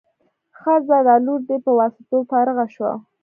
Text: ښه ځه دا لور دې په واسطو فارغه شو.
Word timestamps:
ښه 0.59 0.73
ځه 0.87 0.97
دا 1.07 1.15
لور 1.25 1.41
دې 1.47 1.57
په 1.65 1.71
واسطو 1.79 2.17
فارغه 2.31 2.65
شو. 2.75 2.89